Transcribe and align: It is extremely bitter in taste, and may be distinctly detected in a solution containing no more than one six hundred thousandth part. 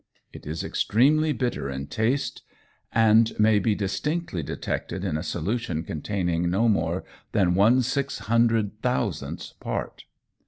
It 0.33 0.47
is 0.47 0.63
extremely 0.63 1.31
bitter 1.31 1.69
in 1.69 1.85
taste, 1.85 2.41
and 2.91 3.31
may 3.39 3.59
be 3.59 3.75
distinctly 3.75 4.41
detected 4.41 5.05
in 5.05 5.15
a 5.15 5.21
solution 5.21 5.83
containing 5.83 6.49
no 6.49 6.67
more 6.67 7.03
than 7.33 7.53
one 7.53 7.83
six 7.83 8.17
hundred 8.17 8.81
thousandth 8.81 9.53
part. 9.59 10.05